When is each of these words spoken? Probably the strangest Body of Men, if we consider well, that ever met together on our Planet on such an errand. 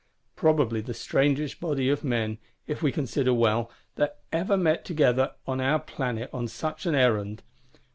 Probably 0.35 0.81
the 0.81 0.95
strangest 0.95 1.59
Body 1.59 1.87
of 1.87 2.03
Men, 2.03 2.39
if 2.65 2.81
we 2.81 2.91
consider 2.91 3.35
well, 3.35 3.69
that 3.97 4.17
ever 4.31 4.57
met 4.57 4.83
together 4.83 5.33
on 5.45 5.61
our 5.61 5.77
Planet 5.79 6.27
on 6.33 6.47
such 6.47 6.87
an 6.87 6.95
errand. 6.95 7.43